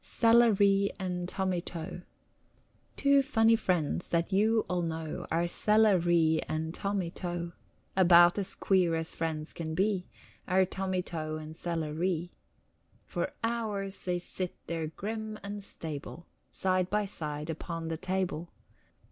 CELLA 0.03 0.53
REE 0.53 0.89
AND 0.97 1.29
TOMMY 1.29 1.61
TO 1.61 2.01
Two 2.95 3.21
funny 3.21 3.55
friends 3.55 4.09
that 4.09 4.31
you 4.33 4.65
all 4.67 4.81
know 4.81 5.27
Are 5.29 5.47
Cella 5.47 5.99
Ree 5.99 6.41
and 6.49 6.73
Tommy 6.73 7.11
To. 7.11 7.53
About 7.95 8.39
as 8.39 8.55
queer 8.55 8.95
as 8.95 9.13
friends 9.13 9.53
can 9.53 9.75
be, 9.75 10.07
Are 10.47 10.65
Tommy 10.65 11.03
To 11.03 11.35
and 11.35 11.55
Cella 11.55 11.93
Ree. 11.93 12.31
For 13.05 13.31
hours 13.43 14.05
they 14.05 14.17
sit 14.17 14.55
there 14.65 14.87
grim 14.87 15.37
and 15.43 15.63
stable 15.63 16.25
Side 16.49 16.89
by 16.89 17.05
side 17.05 17.51
upon 17.51 17.89
the 17.89 17.97
table. 17.97 18.49